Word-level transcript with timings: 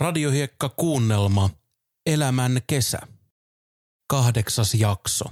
Radiohiekka 0.00 0.68
kuunnelma 0.68 1.50
Elämän 2.06 2.60
kesä. 2.66 2.98
Kahdeksas 4.06 4.74
jakso. 4.74 5.24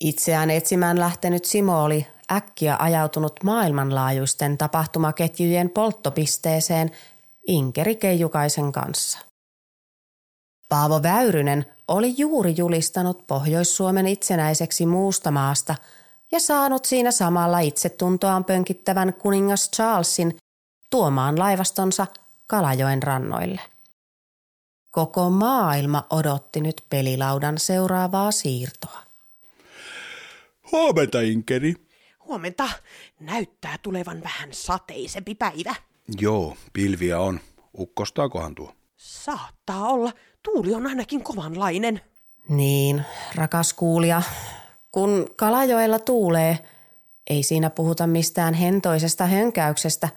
Itseään 0.00 0.50
etsimään 0.50 1.00
lähtenyt 1.00 1.44
Simo 1.44 1.82
oli 1.82 2.06
äkkiä 2.32 2.76
ajautunut 2.80 3.32
maailmanlaajuisten 3.44 4.58
tapahtumaketjujen 4.58 5.70
polttopisteeseen 5.70 6.90
Inkeri 7.46 7.96
Keijukaisen 7.96 8.72
kanssa. 8.72 9.18
Paavo 10.68 11.02
Väyrynen 11.02 11.66
oli 11.88 12.14
juuri 12.18 12.54
julistanut 12.56 13.26
Pohjois-Suomen 13.26 14.06
itsenäiseksi 14.06 14.86
muusta 14.86 15.30
maasta 15.30 15.74
ja 16.32 16.40
saanut 16.40 16.84
siinä 16.84 17.10
samalla 17.10 17.60
itsetuntoaan 17.60 18.44
pönkittävän 18.44 19.14
kuningas 19.14 19.70
Charlesin 19.76 20.36
tuomaan 20.90 21.38
laivastonsa 21.38 22.06
Kalajoen 22.50 23.02
rannoille. 23.02 23.60
Koko 24.90 25.30
maailma 25.30 26.06
odotti 26.10 26.60
nyt 26.60 26.82
pelilaudan 26.90 27.58
seuraavaa 27.58 28.32
siirtoa. 28.32 29.02
Huomenta, 30.72 31.20
Inkeri. 31.20 31.74
Huomenta. 32.26 32.68
Näyttää 33.20 33.78
tulevan 33.82 34.22
vähän 34.22 34.48
sateisempi 34.52 35.34
päivä. 35.34 35.74
Joo, 36.20 36.56
pilviä 36.72 37.20
on. 37.20 37.40
Ukkostaakohan 37.78 38.54
tuo? 38.54 38.74
Saattaa 38.96 39.88
olla. 39.88 40.12
Tuuli 40.42 40.74
on 40.74 40.86
ainakin 40.86 41.22
kovanlainen. 41.22 42.00
Niin, 42.48 43.02
rakas 43.34 43.74
kuulija, 43.74 44.22
kun 44.92 45.26
Kalajoella 45.36 45.98
tuulee, 45.98 46.58
ei 47.30 47.42
siinä 47.42 47.70
puhuta 47.70 48.06
mistään 48.06 48.54
hentoisesta 48.54 49.26
hönkäyksestä, 49.26 50.08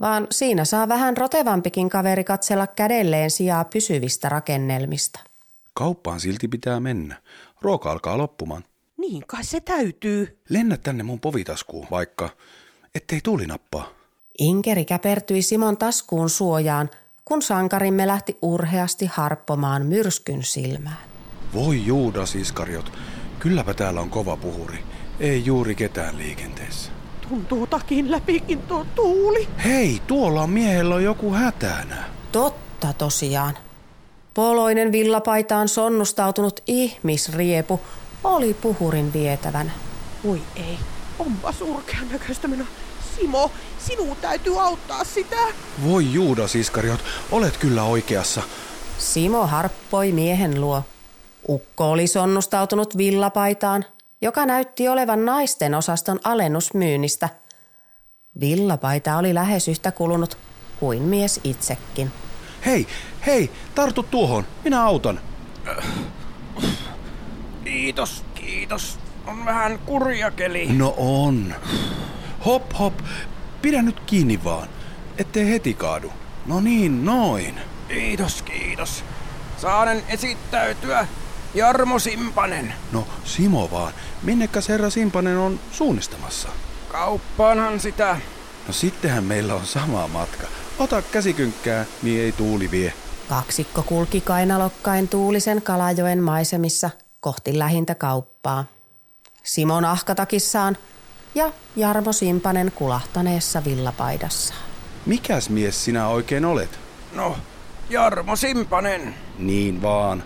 vaan 0.00 0.26
siinä 0.30 0.64
saa 0.64 0.88
vähän 0.88 1.16
rotevampikin 1.16 1.88
kaveri 1.88 2.24
katsella 2.24 2.66
kädelleen 2.66 3.30
sijaa 3.30 3.64
pysyvistä 3.64 4.28
rakennelmista. 4.28 5.20
Kauppaan 5.74 6.20
silti 6.20 6.48
pitää 6.48 6.80
mennä. 6.80 7.16
Ruoka 7.60 7.90
alkaa 7.92 8.18
loppumaan. 8.18 8.64
Niin 8.98 9.22
kai 9.26 9.44
se 9.44 9.60
täytyy. 9.60 10.42
Lennä 10.48 10.76
tänne 10.76 11.02
mun 11.02 11.20
povitaskuun, 11.20 11.86
vaikka 11.90 12.28
ettei 12.94 13.20
tuuli 13.20 13.46
nappaa. 13.46 13.88
Inkeri 14.38 14.84
käpertyi 14.84 15.42
Simon 15.42 15.76
taskuun 15.76 16.30
suojaan, 16.30 16.90
kun 17.24 17.42
sankarimme 17.42 18.06
lähti 18.06 18.38
urheasti 18.42 19.06
harppomaan 19.06 19.86
myrskyn 19.86 20.42
silmään. 20.42 20.96
Voi 21.54 21.86
Juudas 21.86 22.34
Iskariot, 22.34 22.92
kylläpä 23.38 23.74
täällä 23.74 24.00
on 24.00 24.10
kova 24.10 24.36
puhuri. 24.36 24.78
Ei 25.20 25.44
juuri 25.44 25.74
ketään 25.74 26.18
liikenteessä. 26.18 26.90
Tuntuu 27.28 27.66
takin 27.66 28.10
läpikin 28.10 28.62
tuo 28.62 28.86
tuuli. 28.94 29.48
Hei, 29.64 30.02
tuolla 30.06 30.42
on 30.42 30.50
miehellä 30.50 30.94
on 30.94 31.04
joku 31.04 31.32
hätänä. 31.32 32.04
Totta 32.32 32.92
tosiaan. 32.92 33.58
Poloinen 34.34 34.92
villapaitaan 34.92 35.68
sonnustautunut 35.68 36.60
ihmisriepu 36.66 37.80
oli 38.24 38.54
puhurin 38.54 39.12
vietävänä. 39.12 39.70
Voi 40.24 40.40
ei, 40.56 40.78
onpa 41.18 41.52
surkean 41.52 42.08
näköistä 42.10 42.48
minä. 42.48 42.66
Simo, 43.16 43.50
sinun 43.78 44.16
täytyy 44.20 44.60
auttaa 44.62 45.04
sitä. 45.04 45.36
Voi 45.84 46.12
Juudas 46.12 46.54
Iskariot, 46.54 47.04
olet 47.32 47.56
kyllä 47.56 47.82
oikeassa. 47.82 48.42
Simo 48.98 49.46
harppoi 49.46 50.12
miehen 50.12 50.60
luo. 50.60 50.82
Ukko 51.48 51.90
oli 51.90 52.06
sonnustautunut 52.06 52.96
villapaitaan, 52.96 53.84
joka 54.20 54.46
näytti 54.46 54.88
olevan 54.88 55.24
naisten 55.24 55.74
osaston 55.74 56.20
alennusmyynnistä. 56.24 57.28
Villapaita 58.40 59.16
oli 59.16 59.34
lähes 59.34 59.68
yhtä 59.68 59.92
kulunut 59.92 60.38
kuin 60.80 61.02
mies 61.02 61.40
itsekin. 61.44 62.10
Hei, 62.66 62.86
hei, 63.26 63.50
tartu 63.74 64.02
tuohon, 64.02 64.44
minä 64.64 64.84
autan. 64.84 65.20
Kiitos, 67.64 68.24
kiitos. 68.34 68.98
On 69.26 69.44
vähän 69.44 69.78
kurjakeli. 69.78 70.66
No 70.66 70.94
on. 70.96 71.54
Hop, 72.46 72.62
hop, 72.78 72.94
pidä 73.62 73.82
nyt 73.82 74.00
kiinni 74.00 74.44
vaan, 74.44 74.68
ettei 75.18 75.50
heti 75.50 75.74
kaadu. 75.74 76.12
No 76.46 76.60
niin, 76.60 77.04
noin. 77.04 77.60
Kiitos, 77.88 78.42
kiitos. 78.42 79.04
Saanen 79.56 80.02
esittäytyä. 80.08 81.06
Jarmo 81.54 81.98
Simpanen. 81.98 82.74
No 82.92 83.06
Simo 83.24 83.70
vaan, 83.72 83.92
minnekäs 84.22 84.68
herra 84.68 84.90
Simpanen 84.90 85.38
on 85.38 85.60
suunnistamassa? 85.72 86.48
Kauppaanhan 86.88 87.80
sitä. 87.80 88.16
No 88.66 88.72
sittenhän 88.72 89.24
meillä 89.24 89.54
on 89.54 89.66
sama 89.66 90.08
matka. 90.08 90.46
Ota 90.78 91.02
käsikynkkää, 91.02 91.84
niin 92.02 92.20
ei 92.20 92.32
tuuli 92.32 92.70
vie. 92.70 92.92
Kaksikko 93.28 93.82
kulki 93.82 94.20
kainalokkain 94.20 95.08
tuulisen 95.08 95.62
Kalajoen 95.62 96.22
maisemissa 96.22 96.90
kohti 97.20 97.58
lähintä 97.58 97.94
kauppaa. 97.94 98.64
Simon 99.42 99.84
ahkatakissaan 99.84 100.76
ja 101.34 101.52
Jarmo 101.76 102.12
Simpanen 102.12 102.72
kulahtaneessa 102.74 103.64
villapaidassaan. 103.64 104.60
Mikäs 105.06 105.50
mies 105.50 105.84
sinä 105.84 106.08
oikein 106.08 106.44
olet? 106.44 106.78
No, 107.12 107.36
Jarmo 107.90 108.36
Simpanen. 108.36 109.14
Niin 109.38 109.82
vaan. 109.82 110.22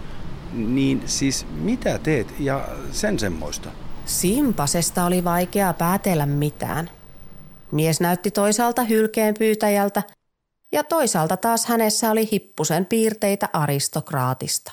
Niin 0.52 1.02
siis 1.06 1.46
mitä 1.50 1.98
teet 1.98 2.34
ja 2.38 2.68
sen 2.92 3.18
semmoista? 3.18 3.68
Simpasesta 4.04 5.04
oli 5.04 5.24
vaikea 5.24 5.72
päätellä 5.72 6.26
mitään. 6.26 6.90
Mies 7.72 8.00
näytti 8.00 8.30
toisaalta 8.30 8.82
hylkeen 8.82 9.34
pyytäjältä 9.38 10.02
ja 10.72 10.84
toisaalta 10.84 11.36
taas 11.36 11.66
hänessä 11.66 12.10
oli 12.10 12.28
hippusen 12.32 12.86
piirteitä 12.86 13.48
aristokraatista. 13.52 14.72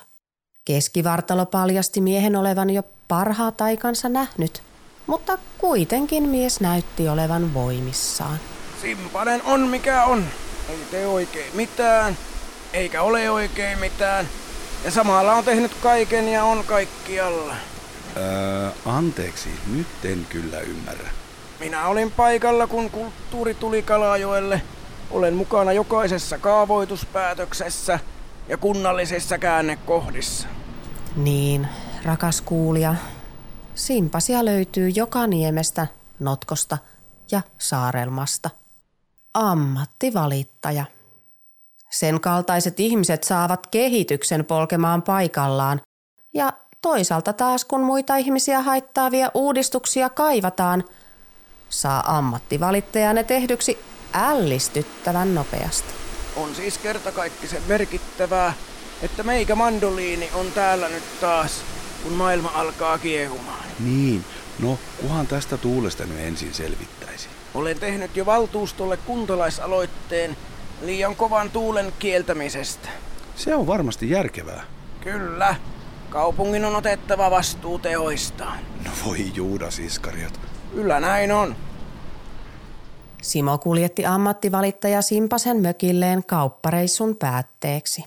Keskivartalo 0.66 1.46
paljasti 1.46 2.02
miehen 2.02 2.36
olevan 2.36 2.69
jo 2.69 2.84
parhaat 3.07 3.62
aikansa 3.62 4.09
nähnyt, 4.09 4.62
mutta 5.07 5.38
kuitenkin 5.57 6.24
mies 6.24 6.62
näytti 6.62 7.09
olevan 7.09 7.53
voimissaan. 7.53 8.40
Simpanen 8.81 9.42
on 9.44 9.59
mikä 9.59 10.03
on. 10.03 10.25
Ei 10.69 10.80
tee 10.92 11.07
oikein 11.07 11.56
mitään, 11.56 12.18
eikä 12.74 13.02
ole 13.02 13.30
oikein 13.30 13.80
mitään. 13.80 14.25
Ja 14.85 14.91
samalla 14.91 15.34
on 15.34 15.44
tehnyt 15.44 15.72
kaiken 15.84 16.28
ja 16.28 16.44
on 16.44 16.63
kaikkialla. 16.63 17.56
Öö, 18.18 18.69
anteeksi, 18.85 19.50
nyt 19.75 19.88
en 20.03 20.25
kyllä 20.29 20.59
ymmärrä. 20.59 21.09
Minä 21.59 21.88
olin 21.88 22.12
paikalla, 22.12 22.68
kun 22.68 22.90
kulttuuri 22.90 23.53
tuli 23.53 23.81
Kalajoelle. 23.81 24.62
Olen 25.12 25.34
mukana 25.34 25.74
jokaisessa 25.74 26.38
kaavoituspäätöksessä 26.38 28.00
ja 28.47 28.57
kunnallisissa 28.57 29.38
käännekohdissa. 29.38 30.47
Niin, 31.16 31.68
rakas 32.03 32.41
kuulija, 32.41 32.95
simpasia 33.75 34.45
löytyy 34.45 34.90
joka 34.90 35.28
niemestä, 35.28 35.88
notkosta 36.19 36.78
ja 37.31 37.41
saarelmasta. 37.57 38.50
Ammattivalittaja. 39.34 40.85
Sen 41.91 42.22
kaltaiset 42.22 42.79
ihmiset 42.79 43.23
saavat 43.23 43.68
kehityksen 43.68 44.46
polkemaan 44.46 45.01
paikallaan 45.01 45.81
ja 46.34 46.53
toisaalta 46.81 47.34
taas 47.34 47.66
kun 47.66 47.81
muita 47.81 48.16
ihmisiä 48.16 48.62
haittaavia 48.62 49.31
uudistuksia 49.34 50.09
kaivataan, 50.09 50.84
saa 51.69 52.18
ammattivalittaja 52.18 53.13
ne 53.13 53.24
tehdyksi 53.24 53.79
ällistyttävän 54.13 55.35
nopeasti. 55.35 55.94
On 56.35 56.56
siis 56.56 56.78
kertakaikkisen 56.78 57.62
merkittävää, 57.68 58.53
että 59.01 59.24
meikä 59.24 59.56
mandoliini 59.56 60.29
on 60.34 60.51
täällä 60.51 60.90
nyt 60.90 61.03
taas, 61.22 61.62
kun 62.03 62.13
maailma 62.13 62.51
alkaa 62.56 62.97
kiehumaan. 62.97 63.66
Niin, 63.79 64.25
no 64.59 64.79
kuhan 65.01 65.28
tästä 65.28 65.57
tuulesta 65.57 66.06
nyt 66.06 66.19
ensin 66.19 66.53
selvittäisi. 66.53 67.29
Olen 67.53 67.79
tehnyt 67.79 68.18
jo 68.18 68.25
valtuustolle 68.25 68.97
kuntalaisaloitteen 68.97 70.38
liian 70.81 71.16
kovan 71.16 71.52
tuulen 71.52 71.94
kieltämisestä. 72.00 72.90
Se 73.36 73.56
on 73.56 73.68
varmasti 73.68 74.10
järkevää. 74.10 74.63
Kyllä, 75.01 75.56
kaupungin 76.10 76.66
on 76.66 76.75
otettava 76.75 77.31
vastuu 77.31 77.80
teoistaan. 77.80 78.60
No 78.86 78.92
voi 79.06 79.18
Juudas 79.33 79.80
Iskariot. 79.80 80.39
Kyllä 80.75 81.00
näin 81.00 81.31
on. 81.31 81.56
Simo 83.22 83.57
kuljetti 83.57 84.06
ammattivalittaja 84.06 85.01
Simpasen 85.01 85.62
mökilleen 85.62 86.24
kauppareissun 86.25 87.16
päätteeksi. 87.16 88.04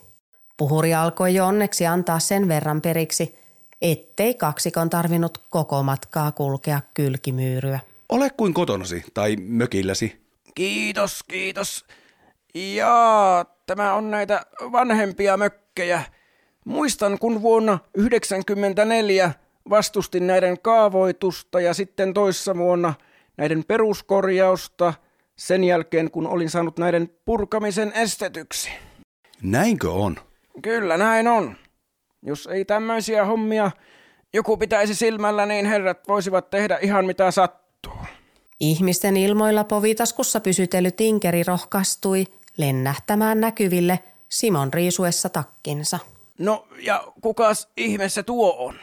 Puhuri 0.56 0.94
alkoi 0.94 1.34
jo 1.34 1.46
onneksi 1.46 1.86
antaa 1.86 2.18
sen 2.18 2.48
verran 2.48 2.80
periksi, 2.80 3.38
ettei 3.82 4.34
kaksikon 4.34 4.90
tarvinnut 4.90 5.38
koko 5.50 5.82
matkaa 5.82 6.32
kulkea 6.32 6.80
kylkimyyryä. 6.94 7.80
Ole 8.08 8.30
kuin 8.30 8.54
kotonasi 8.54 9.04
tai 9.14 9.36
mökilläsi. 9.36 10.20
Kiitos, 10.54 11.22
kiitos. 11.22 11.84
Ja 12.54 13.44
tämä 13.66 13.94
on 13.94 14.10
näitä 14.10 14.46
vanhempia 14.72 15.36
mökkejä. 15.36 16.02
Muistan, 16.64 17.18
kun 17.18 17.42
vuonna 17.42 17.78
1994 17.78 19.30
vastustin 19.70 20.26
näiden 20.26 20.60
kaavoitusta 20.60 21.60
ja 21.60 21.74
sitten 21.74 22.14
toissa 22.14 22.56
vuonna 22.56 22.94
näiden 23.36 23.64
peruskorjausta 23.64 24.94
sen 25.36 25.64
jälkeen, 25.64 26.10
kun 26.10 26.26
olin 26.26 26.50
saanut 26.50 26.78
näiden 26.78 27.10
purkamisen 27.24 27.92
estetyksi. 27.92 28.70
Näinkö 29.42 29.92
on? 29.92 30.16
Kyllä 30.62 30.96
näin 30.96 31.28
on. 31.28 31.56
Jos 32.22 32.46
ei 32.46 32.64
tämmöisiä 32.64 33.24
hommia 33.24 33.70
joku 34.32 34.56
pitäisi 34.56 34.94
silmällä, 34.94 35.46
niin 35.46 35.66
herrat 35.66 36.08
voisivat 36.08 36.50
tehdä 36.50 36.78
ihan 36.82 37.06
mitä 37.06 37.30
sattuu. 37.30 37.92
Ihmisten 38.60 39.16
ilmoilla 39.16 39.64
povitaskussa 39.64 40.40
pysytellyt 40.40 40.96
Tinkeri 40.96 41.42
rohkaistui 41.42 42.24
lennähtämään 42.58 43.40
näkyville 43.40 43.98
Simon 44.28 44.72
riisuessa 44.72 45.28
takkinsa. 45.28 45.98
No 46.38 46.68
ja 46.80 47.04
kukas 47.20 47.68
ihmeessä 47.76 48.22
tuo 48.22 48.56
on? 48.58 48.78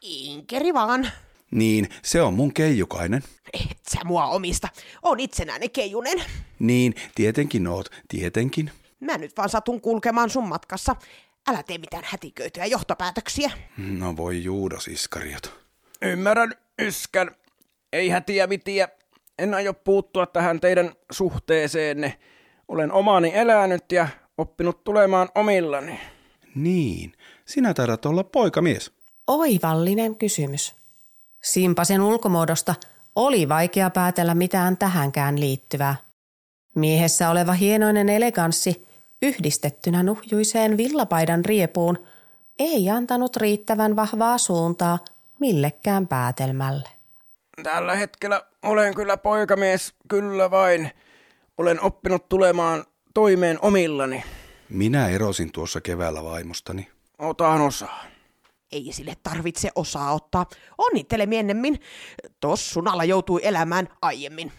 Inkeri 0.00 0.74
vaan. 0.74 1.10
Niin, 1.50 1.88
se 2.02 2.22
on 2.22 2.34
mun 2.34 2.54
keijukainen. 2.54 3.22
Et 3.54 3.78
sä 3.90 3.98
mua 4.04 4.26
omista. 4.26 4.68
On 5.02 5.20
itsenäinen 5.20 5.70
keijunen. 5.70 6.22
Niin, 6.58 6.94
tietenkin 7.14 7.66
oot, 7.66 7.88
tietenkin. 8.08 8.70
Mä 9.00 9.18
nyt 9.18 9.36
vaan 9.36 9.48
satun 9.48 9.80
kulkemaan 9.80 10.30
sun 10.30 10.48
matkassa. 10.48 10.96
Älä 11.48 11.62
tee 11.62 11.78
mitään 11.78 12.04
hätiköityjä 12.06 12.66
johtopäätöksiä. 12.66 13.50
No 13.78 14.16
voi 14.16 14.44
Juudas 14.44 14.88
Iskariot. 14.88 15.60
Ymmärrän, 16.02 16.54
yskän. 16.78 17.30
Ei 17.92 18.08
hätiä 18.08 18.46
mitiä. 18.46 18.88
En 19.38 19.54
aio 19.54 19.74
puuttua 19.74 20.26
tähän 20.26 20.60
teidän 20.60 20.92
suhteeseenne. 21.10 22.18
Olen 22.68 22.92
omani 22.92 23.30
elänyt 23.34 23.92
ja 23.92 24.08
oppinut 24.38 24.84
tulemaan 24.84 25.28
omillani. 25.34 26.00
Niin, 26.54 27.12
sinä 27.46 27.74
taidat 27.74 28.06
olla 28.06 28.24
poikamies. 28.24 28.92
Oivallinen 29.26 30.16
kysymys. 30.16 30.74
Simpasen 31.42 32.00
ulkomuodosta 32.00 32.74
oli 33.16 33.48
vaikea 33.48 33.90
päätellä 33.90 34.34
mitään 34.34 34.76
tähänkään 34.76 35.40
liittyvää. 35.40 35.96
Miehessä 36.74 37.30
oleva 37.30 37.52
hienoinen 37.52 38.08
eleganssi 38.08 38.86
yhdistettynä 39.22 40.02
nuhjuiseen 40.02 40.76
villapaidan 40.76 41.44
riepuun 41.44 42.06
ei 42.58 42.90
antanut 42.90 43.36
riittävän 43.36 43.96
vahvaa 43.96 44.38
suuntaa 44.38 44.98
millekään 45.40 46.06
päätelmälle. 46.06 46.88
Tällä 47.62 47.96
hetkellä 47.96 48.42
olen 48.62 48.94
kyllä 48.94 49.16
poikamies, 49.16 49.94
kyllä 50.08 50.50
vain. 50.50 50.90
Olen 51.58 51.80
oppinut 51.80 52.28
tulemaan 52.28 52.84
toimeen 53.14 53.58
omillani. 53.62 54.24
Minä 54.68 55.08
erosin 55.08 55.52
tuossa 55.52 55.80
keväällä 55.80 56.24
vaimostani. 56.24 56.88
Otan 57.18 57.60
osaa. 57.60 58.04
Ei 58.72 58.92
sille 58.92 59.16
tarvitse 59.22 59.70
osaa 59.74 60.12
ottaa. 60.14 60.46
Onnittele 60.78 61.28
ennemmin. 61.30 61.80
Tossun 62.40 62.88
alla 62.88 63.04
joutui 63.04 63.40
elämään 63.42 63.88
aiemmin. 64.02 64.52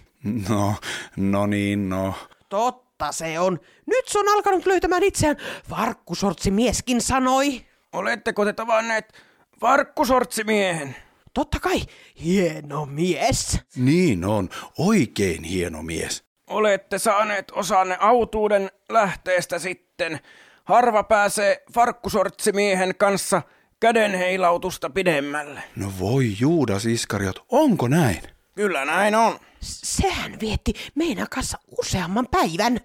No, 0.50 0.76
no 1.18 1.48
niin, 1.48 1.90
no. 1.90 2.14
Totta 2.50 3.12
se 3.12 3.40
on. 3.40 3.60
Nyt 3.86 4.08
se 4.08 4.20
on 4.20 4.30
alkanut 4.30 4.66
löytämään 4.66 5.04
itseään. 5.04 5.38
Varkkusortsi 5.70 6.52
mieskin 6.52 7.02
sanoi. 7.02 7.66
Oletteko 7.94 8.46
te 8.46 8.54
tavanneet 8.54 9.14
varkkusortsimiehen? 9.62 10.96
Totta 11.34 11.60
kai. 11.60 11.82
Hieno 12.24 12.86
mies. 12.86 13.60
Niin 13.76 14.26
on, 14.26 14.50
oikein 14.78 15.44
hieno 15.44 15.84
mies. 15.84 16.29
Olette 16.50 17.00
saaneet 17.00 17.52
osanne 17.52 17.98
autuuden 18.00 18.72
lähteestä 18.90 19.60
sitten. 19.60 20.20
Harva 20.64 21.04
pääsee 21.04 21.64
farkkusortsimiehen 21.74 22.96
kanssa 22.96 23.42
kädenheilautusta 23.80 24.90
pidemmälle. 24.90 25.64
No 25.76 25.92
voi 26.00 26.26
Juudas 26.40 26.86
Iskariot, 26.86 27.46
onko 27.52 27.88
näin? 27.88 28.22
Kyllä 28.56 28.86
näin 28.86 29.16
on. 29.16 29.40
Sehän 29.62 30.40
vietti 30.40 30.74
meidän 30.96 31.28
kanssa 31.30 31.58
useamman 31.80 32.28
päivän. 32.32 32.80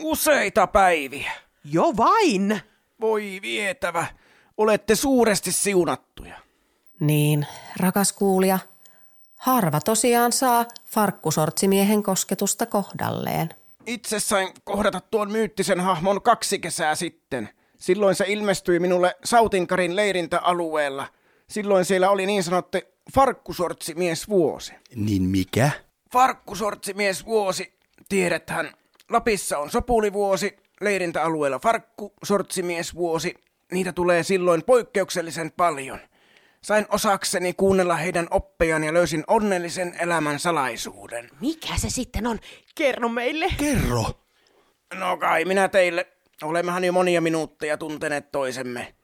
Useita 0.00 0.66
päiviä. 0.66 1.32
Jo 1.64 1.92
vain. 1.96 2.60
Voi 3.00 3.38
vietävä. 3.42 4.06
Olette 4.56 4.94
suuresti 4.94 5.52
siunattuja. 5.52 6.34
Niin, 7.00 7.46
rakas 7.80 8.12
kuulija, 8.12 8.58
harva 9.44 9.80
tosiaan 9.80 10.32
saa 10.32 10.66
farkkusortsimiehen 10.84 12.02
kosketusta 12.02 12.66
kohdalleen. 12.66 13.48
Itse 13.86 14.20
sain 14.20 14.48
kohdata 14.64 15.00
tuon 15.00 15.30
myyttisen 15.30 15.80
hahmon 15.80 16.22
kaksi 16.22 16.58
kesää 16.58 16.94
sitten. 16.94 17.48
Silloin 17.78 18.14
se 18.14 18.24
ilmestyi 18.28 18.78
minulle 18.78 19.16
Sautinkarin 19.24 19.96
leirintäalueella. 19.96 21.06
Silloin 21.48 21.84
siellä 21.84 22.10
oli 22.10 22.26
niin 22.26 22.42
sanottu 22.42 22.78
farkkusortsimies 23.14 24.28
vuosi. 24.28 24.72
Niin 24.94 25.22
mikä? 25.22 25.70
Farkkusortsimies 26.12 27.26
vuosi, 27.26 27.72
tiedäthän. 28.08 28.70
Lapissa 29.10 29.58
on 29.58 29.70
sopulivuosi, 29.70 30.56
leirintäalueella 30.80 31.58
farkkusortsimies 31.58 32.94
vuosi. 32.94 33.34
Niitä 33.72 33.92
tulee 33.92 34.22
silloin 34.22 34.62
poikkeuksellisen 34.64 35.52
paljon. 35.56 36.00
Sain 36.64 36.86
osakseni 36.88 37.52
kuunnella 37.52 37.96
heidän 37.96 38.26
oppejaan 38.30 38.84
ja 38.84 38.94
löysin 38.94 39.24
onnellisen 39.26 39.96
elämän 40.00 40.38
salaisuuden. 40.38 41.28
Mikä 41.40 41.76
se 41.76 41.90
sitten 41.90 42.26
on? 42.26 42.38
Kerro 42.74 43.08
meille. 43.08 43.46
Kerro. 43.56 44.04
No 44.94 45.16
kai 45.16 45.44
minä 45.44 45.68
teille. 45.68 46.06
Olemmehan 46.42 46.84
jo 46.84 46.92
monia 46.92 47.20
minuutteja 47.20 47.78
tunteneet 47.78 48.32
toisemme. 48.32 48.94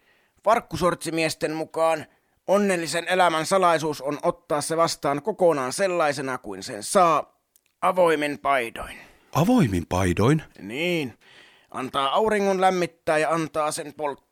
Farkkusortsimiesten 0.44 1.52
mukaan 1.52 2.06
onnellisen 2.46 3.08
elämän 3.08 3.46
salaisuus 3.46 4.02
on 4.02 4.18
ottaa 4.22 4.60
se 4.60 4.76
vastaan 4.76 5.22
kokonaan 5.22 5.72
sellaisena 5.72 6.38
kuin 6.38 6.62
sen 6.62 6.82
saa, 6.82 7.40
avoimin 7.82 8.38
paidoin. 8.38 8.96
Avoimin 9.32 9.86
paidoin? 9.86 10.42
Niin, 10.58 11.18
antaa 11.70 12.14
auringon 12.14 12.60
lämmittää 12.60 13.18
ja 13.18 13.30
antaa 13.30 13.72
sen 13.72 13.94
polttaa. 13.94 14.29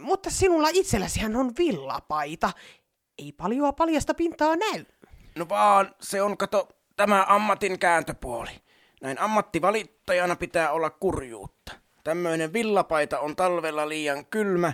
Mutta 0.00 0.30
sinulla 0.30 0.68
itselläsihän 0.72 1.36
on 1.36 1.52
villapaita. 1.58 2.52
Ei 3.18 3.32
paljoa 3.32 3.72
paljasta 3.72 4.14
pintaa 4.14 4.56
näy. 4.56 4.84
No 5.36 5.48
vaan, 5.48 5.94
se 6.00 6.22
on, 6.22 6.36
kato, 6.36 6.68
tämä 6.96 7.24
ammatin 7.28 7.78
kääntöpuoli. 7.78 8.50
Näin 9.02 9.20
ammattivalittajana 9.20 10.36
pitää 10.36 10.72
olla 10.72 10.90
kurjuutta. 10.90 11.72
Tämmöinen 12.04 12.52
villapaita 12.52 13.18
on 13.18 13.36
talvella 13.36 13.88
liian 13.88 14.26
kylmä, 14.26 14.72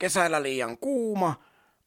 kesällä 0.00 0.42
liian 0.42 0.78
kuuma, 0.78 1.34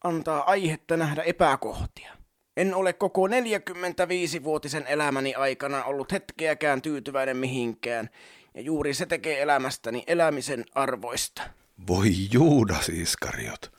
antaa 0.03 0.43
aihetta 0.43 0.97
nähdä 0.97 1.23
epäkohtia. 1.23 2.13
En 2.57 2.75
ole 2.75 2.93
koko 2.93 3.27
45-vuotisen 3.27 4.87
elämäni 4.87 5.35
aikana 5.35 5.83
ollut 5.83 6.11
hetkeäkään 6.11 6.81
tyytyväinen 6.81 7.37
mihinkään, 7.37 8.09
ja 8.53 8.61
juuri 8.61 8.93
se 8.93 9.05
tekee 9.05 9.41
elämästäni 9.41 10.03
elämisen 10.07 10.65
arvoista. 10.75 11.41
Voi 11.87 12.27
Juudas 12.31 12.89
Iskariot. 12.89 13.78